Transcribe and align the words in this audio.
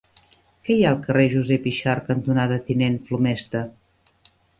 Què 0.67 0.75
hi 0.77 0.85
ha 0.85 0.93
al 0.93 1.01
carrer 1.07 1.25
Josep 1.33 1.67
Yxart 1.71 2.07
cantonada 2.11 2.57
Tinent 2.71 2.97
Flomesta? 3.11 3.63